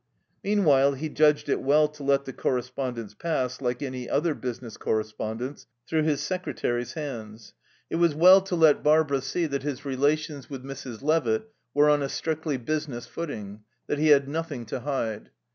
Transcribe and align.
Meanwhile 0.43 0.93
he 0.93 1.09
judged 1.09 1.47
it 1.47 1.61
well 1.61 1.87
to 1.89 2.01
let 2.01 2.25
the 2.25 2.33
correspondence 2.33 3.13
pass, 3.13 3.61
like 3.61 3.83
any 3.83 4.09
other 4.09 4.33
business 4.33 4.75
correspondence, 4.75 5.67
through 5.87 6.01
his 6.01 6.21
secretary's 6.21 6.93
hands. 6.93 7.53
It 7.87 7.97
was 7.97 8.15
well 8.15 8.41
to 8.41 8.55
let 8.55 8.81
Barbara 8.81 9.21
see 9.21 9.45
that 9.45 9.61
his 9.61 9.85
relations 9.85 10.49
with 10.49 10.63
Mrs. 10.63 11.03
Levitt 11.03 11.51
were 11.75 11.87
on 11.87 12.01
a 12.01 12.09
strictly 12.09 12.57
business 12.57 13.05
footing, 13.05 13.61
that 13.85 13.99
he 13.99 14.07
had 14.07 14.27
nothing 14.27 14.65
to 14.65 14.79
hide. 14.79 15.29